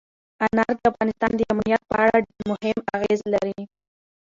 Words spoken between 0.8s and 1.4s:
افغانستان